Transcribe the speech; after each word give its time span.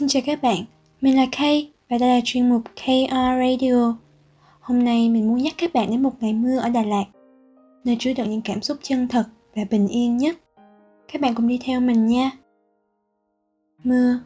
Xin 0.00 0.08
chào 0.08 0.22
các 0.26 0.42
bạn, 0.42 0.64
mình 1.00 1.16
là 1.16 1.26
Kay 1.32 1.72
và 1.88 1.98
đây 1.98 2.08
là 2.08 2.20
chuyên 2.24 2.48
mục 2.48 2.62
KR 2.76 3.14
Radio. 3.14 3.96
Hôm 4.60 4.84
nay 4.84 5.08
mình 5.08 5.28
muốn 5.28 5.38
nhắc 5.38 5.54
các 5.58 5.72
bạn 5.72 5.90
đến 5.90 6.02
một 6.02 6.12
ngày 6.20 6.32
mưa 6.32 6.58
ở 6.58 6.68
Đà 6.68 6.82
Lạt, 6.82 7.04
nơi 7.84 7.96
chứa 7.98 8.12
đựng 8.12 8.30
những 8.30 8.40
cảm 8.44 8.62
xúc 8.62 8.78
chân 8.82 9.08
thật 9.08 9.24
và 9.54 9.62
bình 9.70 9.88
yên 9.88 10.16
nhất. 10.16 10.36
Các 11.12 11.20
bạn 11.20 11.34
cùng 11.34 11.48
đi 11.48 11.58
theo 11.64 11.80
mình 11.80 12.06
nha. 12.06 12.30
Mưa 13.84 14.20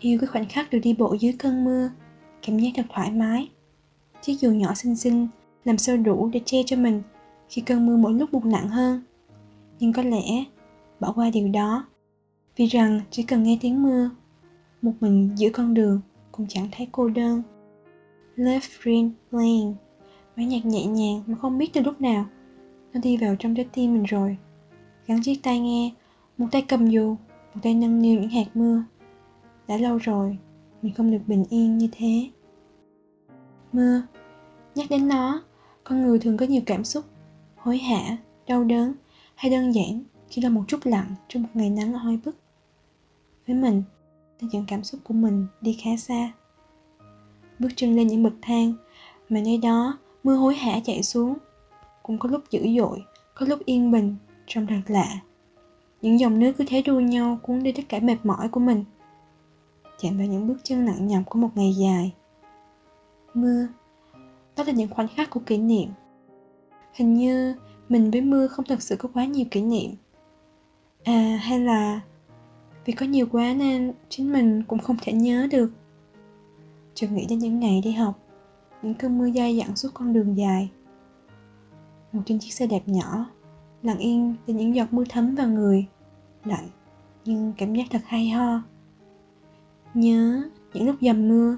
Yêu 0.00 0.18
cái 0.18 0.26
khoảnh 0.26 0.48
khắc 0.48 0.70
được 0.70 0.78
đi 0.78 0.94
bộ 0.94 1.16
dưới 1.20 1.32
cơn 1.38 1.64
mưa, 1.64 1.90
cảm 2.46 2.58
giác 2.58 2.70
thật 2.74 2.86
thoải 2.94 3.10
mái. 3.10 3.48
Chiếc 4.22 4.40
dù 4.40 4.50
nhỏ 4.50 4.74
xinh 4.74 4.96
xinh 4.96 5.28
làm 5.64 5.78
sao 5.78 5.96
đủ 5.96 6.30
để 6.32 6.40
che 6.44 6.58
cho 6.66 6.76
mình 6.76 7.02
khi 7.48 7.62
cơn 7.62 7.86
mưa 7.86 7.96
mỗi 7.96 8.12
lúc 8.12 8.32
buộc 8.32 8.44
nặng 8.44 8.68
hơn. 8.68 9.02
Nhưng 9.78 9.92
có 9.92 10.02
lẽ 10.02 10.44
bỏ 11.00 11.12
qua 11.12 11.30
điều 11.30 11.48
đó 11.48 11.86
vì 12.56 12.66
rằng 12.66 13.00
chỉ 13.10 13.22
cần 13.22 13.42
nghe 13.42 13.58
tiếng 13.60 13.82
mưa 13.82 14.10
một 14.82 14.92
mình 15.00 15.30
giữa 15.36 15.48
con 15.52 15.74
đường 15.74 16.00
cũng 16.32 16.46
chẳng 16.48 16.68
thấy 16.72 16.88
cô 16.92 17.08
đơn. 17.08 17.42
Left 18.36 18.82
Green 18.82 19.10
Playing 19.30 19.74
Bản 20.36 20.48
nhạc 20.48 20.66
nhẹ 20.66 20.86
nhàng 20.86 21.22
mà 21.26 21.36
không 21.36 21.58
biết 21.58 21.72
từ 21.72 21.80
lúc 21.80 22.00
nào. 22.00 22.26
Nó 22.92 23.00
đi 23.00 23.16
vào 23.16 23.36
trong 23.38 23.54
trái 23.54 23.68
tim 23.72 23.94
mình 23.94 24.04
rồi. 24.04 24.36
Gắn 25.06 25.22
chiếc 25.22 25.42
tai 25.42 25.60
nghe 25.60 25.92
Một 26.38 26.46
tay 26.52 26.62
cầm 26.68 26.86
dù 26.86 27.16
Một 27.54 27.60
tay 27.62 27.74
nâng 27.74 28.02
niu 28.02 28.20
những 28.20 28.30
hạt 28.30 28.46
mưa. 28.54 28.82
Đã 29.68 29.76
lâu 29.76 29.98
rồi 29.98 30.38
Mình 30.82 30.94
không 30.94 31.10
được 31.10 31.20
bình 31.26 31.44
yên 31.50 31.78
như 31.78 31.88
thế. 31.92 32.30
Mưa. 33.72 34.02
Nhắc 34.74 34.86
đến 34.90 35.08
nó 35.08 35.42
Con 35.84 36.02
người 36.02 36.18
thường 36.18 36.36
có 36.36 36.46
nhiều 36.46 36.62
cảm 36.66 36.84
xúc. 36.84 37.04
Hối 37.56 37.78
hả, 37.78 38.16
đau 38.46 38.64
đớn 38.64 38.94
Hay 39.34 39.50
đơn 39.50 39.74
giản 39.74 40.04
chỉ 40.28 40.42
là 40.42 40.48
một 40.48 40.64
chút 40.68 40.78
lặng 40.84 41.14
trong 41.28 41.42
một 41.42 41.48
ngày 41.54 41.70
nắng 41.70 41.92
oi 41.92 42.18
bức. 42.24 42.36
Với 43.46 43.56
mình 43.56 43.82
để 44.42 44.48
dẫn 44.50 44.64
cảm 44.68 44.84
xúc 44.84 45.00
của 45.04 45.14
mình 45.14 45.46
đi 45.60 45.78
khá 45.82 45.90
xa. 45.96 46.32
Bước 47.58 47.68
chân 47.76 47.96
lên 47.96 48.06
những 48.06 48.22
bậc 48.22 48.32
thang, 48.42 48.74
mà 49.28 49.40
nơi 49.44 49.58
đó, 49.58 49.98
mưa 50.24 50.34
hối 50.34 50.54
hả 50.54 50.80
chạy 50.84 51.02
xuống. 51.02 51.34
Cũng 52.02 52.18
có 52.18 52.28
lúc 52.28 52.44
dữ 52.50 52.60
dội, 52.78 53.04
có 53.34 53.46
lúc 53.46 53.64
yên 53.64 53.90
bình 53.90 54.16
trông 54.46 54.66
thật 54.66 54.80
lạ. 54.86 55.20
Những 56.02 56.20
dòng 56.20 56.38
nước 56.38 56.52
cứ 56.58 56.64
thế 56.68 56.82
đua 56.82 57.00
nhau 57.00 57.38
cuốn 57.42 57.62
đi 57.62 57.72
tất 57.72 57.82
cả 57.88 58.00
mệt 58.00 58.16
mỏi 58.24 58.48
của 58.48 58.60
mình. 58.60 58.84
Chạm 60.00 60.18
vào 60.18 60.26
những 60.26 60.46
bước 60.46 60.56
chân 60.62 60.84
nặng 60.84 61.06
nhọc 61.06 61.22
của 61.26 61.38
một 61.38 61.48
ngày 61.54 61.74
dài. 61.74 62.12
Mưa, 63.34 63.66
đó 64.56 64.64
là 64.66 64.72
những 64.72 64.90
khoảnh 64.90 65.08
khắc 65.08 65.30
của 65.30 65.40
kỷ 65.40 65.58
niệm. 65.58 65.88
Hình 66.92 67.14
như 67.14 67.54
mình 67.88 68.10
với 68.10 68.20
mưa 68.20 68.46
không 68.46 68.64
thật 68.64 68.82
sự 68.82 68.96
có 68.96 69.08
quá 69.14 69.24
nhiều 69.24 69.44
kỷ 69.50 69.62
niệm. 69.62 69.90
À 71.04 71.40
hay 71.42 71.60
là 71.60 72.00
vì 72.84 72.92
có 72.92 73.06
nhiều 73.06 73.26
quá 73.32 73.54
nên 73.54 73.92
chính 74.08 74.32
mình 74.32 74.62
cũng 74.62 74.78
không 74.78 74.96
thể 75.02 75.12
nhớ 75.12 75.46
được. 75.50 75.70
Chợt 76.94 77.06
nghĩ 77.10 77.26
đến 77.28 77.38
những 77.38 77.60
ngày 77.60 77.80
đi 77.84 77.92
học, 77.92 78.18
những 78.82 78.94
cơn 78.94 79.18
mưa 79.18 79.30
dai 79.30 79.58
dẳng 79.58 79.76
suốt 79.76 79.88
con 79.94 80.12
đường 80.12 80.36
dài. 80.36 80.70
Một 82.12 82.22
trên 82.26 82.38
chiếc 82.38 82.52
xe 82.52 82.66
đẹp 82.66 82.82
nhỏ, 82.86 83.26
lặng 83.82 83.98
yên 83.98 84.34
để 84.46 84.54
những 84.54 84.74
giọt 84.74 84.92
mưa 84.92 85.04
thấm 85.08 85.34
vào 85.34 85.48
người, 85.48 85.86
lạnh, 86.44 86.68
nhưng 87.24 87.52
cảm 87.58 87.74
giác 87.74 87.86
thật 87.90 88.02
hay 88.06 88.28
ho. 88.28 88.62
Nhớ 89.94 90.42
những 90.74 90.86
lúc 90.86 90.96
dầm 91.00 91.28
mưa, 91.28 91.56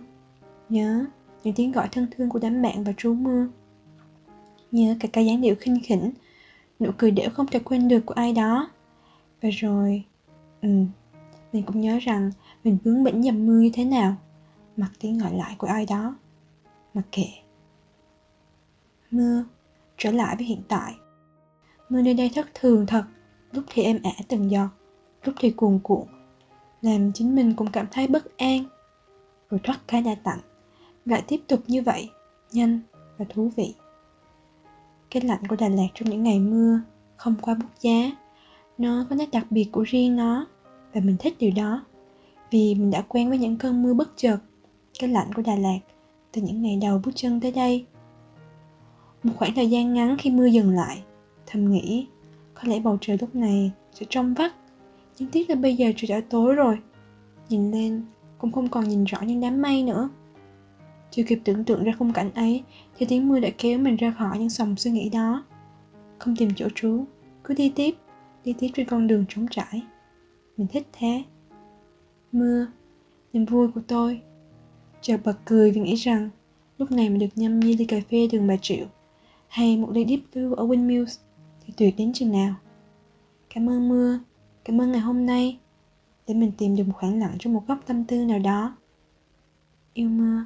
nhớ 0.69 1.07
những 1.45 1.55
tiếng 1.55 1.73
gọi 1.73 1.89
thân 1.93 2.07
thương 2.11 2.29
của 2.29 2.39
đám 2.39 2.63
bạn 2.63 2.85
và 2.85 2.93
trú 2.97 3.15
mưa. 3.15 3.47
Nhớ 4.73 4.97
cả 5.01 5.09
cái 5.13 5.27
dáng 5.27 5.41
điệu 5.41 5.55
khinh 5.61 5.79
khỉnh, 5.85 6.11
nụ 6.81 6.91
cười 6.99 7.11
đểu 7.11 7.31
không 7.31 7.47
thể 7.47 7.59
quên 7.59 7.89
được 7.89 8.01
của 8.07 8.15
ai 8.15 8.33
đó. 8.33 8.71
Và 9.43 9.49
rồi 9.53 10.05
ừ 10.63 10.69
mình 11.53 11.63
cũng 11.67 11.81
nhớ 11.81 11.99
rằng 12.03 12.31
mình 12.65 12.79
vướng 12.85 13.05
bỉnh 13.05 13.23
dầm 13.23 13.47
mưa 13.47 13.61
như 13.61 13.71
thế 13.73 13.85
nào. 13.85 14.15
Mặc 14.77 14.91
tiếng 15.01 15.19
gọi 15.19 15.35
lại 15.35 15.55
của 15.59 15.67
ai 15.67 15.87
đó. 15.87 16.17
Mặc 16.95 17.05
kệ. 17.13 17.27
Mưa 19.11 19.45
Trở 19.99 20.11
lại 20.11 20.37
với 20.37 20.47
hiện 20.47 20.63
tại. 20.69 20.95
Mưa 21.89 22.03
nơi 22.03 22.15
đây 22.15 22.31
thất 22.35 22.47
thường 22.55 22.87
thật. 22.87 23.05
Lúc 23.53 23.65
thì 23.69 23.83
êm 23.83 24.01
ả 24.03 24.11
từng 24.29 24.51
giọt. 24.51 24.69
Lúc 25.25 25.35
thì 25.39 25.51
cuồn 25.51 25.79
cuộn. 25.83 26.07
Làm 26.83 27.13
chính 27.13 27.35
mình 27.35 27.55
cũng 27.57 27.71
cảm 27.73 27.87
thấy 27.91 28.07
bất 28.07 28.39
an. 28.39 28.65
Rồi 29.51 29.61
thoát 29.63 29.81
cái 29.89 30.03
đa 30.03 30.15
tặng 30.15 30.41
Lại 31.05 31.23
tiếp 31.29 31.41
tục 31.49 31.61
như 31.67 31.83
vậy. 31.83 32.11
Nhanh 32.53 32.81
và 33.19 33.25
thú 33.29 33.51
vị. 33.57 33.75
Cái 35.11 35.23
lạnh 35.23 35.47
của 35.49 35.57
Đà 35.57 35.69
Lạt 35.69 35.89
trong 35.95 36.11
những 36.11 36.23
ngày 36.23 36.41
mưa 36.41 36.81
Không 37.17 37.35
quá 37.41 37.55
bút 37.55 37.81
giá. 37.81 38.11
Nó 38.79 39.07
có 39.11 39.17
nét 39.17 39.29
đặc 39.33 39.47
biệt 39.51 39.69
của 39.73 39.83
riêng 39.83 40.17
nó 40.17 40.47
và 40.95 41.01
mình 41.01 41.17
thích 41.19 41.37
điều 41.39 41.51
đó. 41.57 41.85
Vì 42.51 42.75
mình 42.75 42.91
đã 42.91 43.03
quen 43.09 43.29
với 43.29 43.39
những 43.39 43.57
cơn 43.57 43.83
mưa 43.83 43.95
bất 43.95 44.13
chợt, 44.17 44.39
cái 44.99 45.11
lạnh 45.11 45.33
của 45.35 45.43
Đà 45.43 45.57
Lạt 45.57 45.79
từ 46.33 46.43
những 46.43 46.63
ngày 46.63 46.79
đầu 46.83 47.01
bước 47.05 47.11
chân 47.15 47.41
tới 47.41 47.53
đây. 47.53 47.87
Một 49.23 49.33
khoảng 49.37 49.55
thời 49.55 49.71
gian 49.71 49.95
ngắn 49.95 50.17
khi 50.19 50.31
mưa 50.31 50.47
dừng 50.47 50.71
lại, 50.71 51.03
thầm 51.47 51.71
nghĩ 51.71 52.07
có 52.55 52.63
lẽ 52.65 52.81
bầu 52.81 52.99
trời 53.01 53.19
lúc 53.21 53.35
này 53.35 53.71
sẽ 53.93 54.07
trong 54.09 54.35
vắt. 54.35 54.53
Nhưng 55.19 55.29
tiếc 55.31 55.51
là 55.51 55.57
bây 55.57 55.77
giờ 55.77 55.93
trời 55.97 56.21
đã 56.21 56.27
tối 56.31 56.55
rồi. 56.55 56.79
Nhìn 57.49 57.71
lên, 57.71 58.03
cũng 58.39 58.53
không 58.53 58.69
còn 58.69 58.89
nhìn 58.89 59.05
rõ 59.05 59.19
những 59.21 59.41
đám 59.41 59.63
mây 59.63 59.83
nữa. 59.83 60.09
Chưa 61.11 61.23
kịp 61.23 61.41
tưởng 61.45 61.65
tượng 61.65 61.85
ra 61.85 61.93
khung 61.99 62.13
cảnh 62.13 62.31
ấy, 62.35 62.63
thì 62.99 63.07
tiếng 63.07 63.29
mưa 63.29 63.41
đã 63.41 63.49
kéo 63.59 63.79
mình 63.79 63.97
ra 63.97 64.15
khỏi 64.19 64.39
những 64.39 64.49
dòng 64.49 64.77
suy 64.77 64.91
nghĩ 64.91 65.09
đó. 65.09 65.45
Không 66.19 66.37
tìm 66.37 66.51
chỗ 66.57 66.69
trú, 66.75 67.05
cứ 67.45 67.55
đi 67.55 67.73
tiếp 67.77 67.95
đi 68.45 68.55
tiếp 68.59 68.69
trên 68.75 68.87
con 68.87 69.07
đường 69.07 69.25
trống 69.29 69.47
trải 69.51 69.83
mình 70.57 70.67
thích 70.73 70.87
thế. 70.93 71.25
Mưa, 72.33 72.67
niềm 73.33 73.45
vui 73.45 73.69
của 73.75 73.81
tôi. 73.89 74.23
Chợt 75.01 75.21
bật 75.25 75.35
cười 75.45 75.71
vì 75.71 75.81
nghĩ 75.81 75.95
rằng 75.95 76.31
lúc 76.79 76.91
này 76.91 77.09
mình 77.09 77.19
được 77.19 77.29
nhâm 77.35 77.61
nhi 77.61 77.77
ly 77.77 77.85
cà 77.85 77.97
phê 78.11 78.29
đường 78.33 78.47
bà 78.47 78.57
triệu 78.57 78.87
hay 79.49 79.77
một 79.77 79.91
ly 79.91 80.05
deep 80.09 80.21
blue 80.33 80.57
ở 80.57 80.67
windmills 80.67 81.19
thì 81.67 81.75
tuyệt 81.77 81.95
đến 81.97 82.13
chừng 82.13 82.33
nào. 82.33 82.55
Cảm 83.55 83.69
ơn 83.69 83.89
mưa, 83.89 84.19
cảm 84.65 84.81
ơn 84.81 84.93
ngày 84.93 85.01
hôm 85.01 85.27
nay 85.27 85.59
để 86.27 86.35
mình 86.35 86.53
tìm 86.59 86.77
được 86.77 86.85
một 86.87 86.95
khoảng 86.97 87.21
lặng 87.21 87.37
trong 87.39 87.55
một 87.55 87.63
góc 87.69 87.79
tâm 87.87 88.05
tư 88.05 88.25
nào 88.25 88.39
đó. 88.39 88.77
Yêu 89.95 90.09
mưa. 90.09 90.45